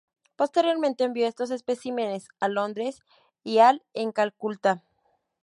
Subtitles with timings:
[0.35, 3.01] Posteriormente envió estos especímenes a Londres
[3.43, 4.81] y al en Calcutta.